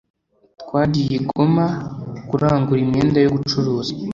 [0.61, 1.65] twagiye igoma
[2.27, 3.91] kurangura imyenda yo gucuruza